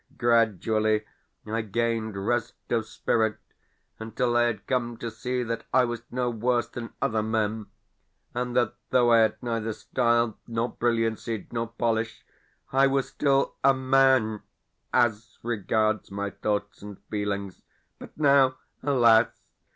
[0.17, 1.05] Gradually,
[1.45, 3.37] I gained rest of spirit,
[3.99, 7.67] until I had come to see that I was no worse than other men,
[8.33, 12.25] and that, though I had neither style nor brilliancy nor polish,
[12.73, 14.41] I was still a MAN
[14.91, 17.61] as regards my thoughts and feelings.
[17.99, 19.27] But now, alas!